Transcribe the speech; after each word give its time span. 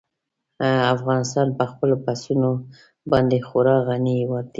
افغانستان 0.95 1.47
په 1.57 1.63
خپلو 1.71 1.95
پسونو 2.05 2.49
باندې 3.11 3.37
خورا 3.47 3.75
غني 3.87 4.13
هېواد 4.21 4.45
دی. 4.47 4.49